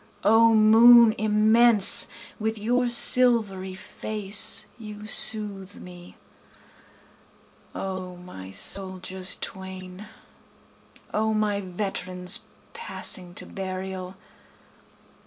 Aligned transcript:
O 0.23 0.55
moon 0.55 1.13
immense 1.19 2.07
with 2.39 2.57
your 2.57 2.89
silvery 2.89 3.75
face 3.75 4.65
you 4.79 5.05
soothe 5.05 5.75
me! 5.75 6.17
O 7.75 8.15
my 8.17 8.49
soldiers 8.49 9.37
twain! 9.39 10.07
O 11.13 11.35
my 11.35 11.61
veterans 11.61 12.45
passing 12.73 13.35
to 13.35 13.45
burial! 13.45 14.15